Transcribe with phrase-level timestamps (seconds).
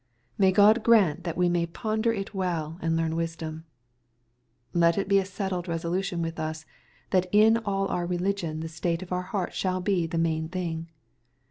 [0.35, 3.47] May God grant that we may ponder it well and learn wisdoifl!
[3.59, 3.65] m
[4.73, 6.65] Let it be a settled resolution with us,
[7.11, 10.89] that in all our religion the state of our hearts shall be«the main thing.